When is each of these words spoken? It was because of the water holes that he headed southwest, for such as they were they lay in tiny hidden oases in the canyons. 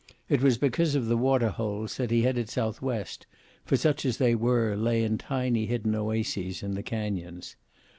It 0.29 0.41
was 0.41 0.57
because 0.57 0.95
of 0.95 1.05
the 1.05 1.15
water 1.15 1.49
holes 1.49 1.97
that 1.97 2.09
he 2.09 2.23
headed 2.23 2.49
southwest, 2.49 3.27
for 3.65 3.77
such 3.77 4.03
as 4.03 4.17
they 4.17 4.33
were 4.33 4.71
they 4.75 4.81
lay 4.81 5.03
in 5.03 5.19
tiny 5.19 5.67
hidden 5.67 5.93
oases 5.93 6.63
in 6.63 6.73
the 6.73 6.81
canyons. 6.81 7.55